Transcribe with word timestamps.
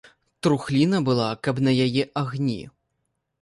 Трухліна 0.45 1.01
была, 1.09 1.27
каб 1.49 1.61
на 1.67 1.71
яе 1.85 2.03
агні. 2.23 2.57